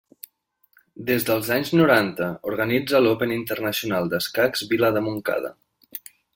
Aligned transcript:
Des 1.09 1.27
dels 1.27 1.51
anys 1.55 1.73
noranta 1.81 2.31
organitza 2.53 3.03
l'Open 3.03 3.35
Internacional 3.37 4.11
d'Escacs 4.15 4.67
Vila 4.75 4.93
de 4.97 5.07
Montcada. 5.11 5.57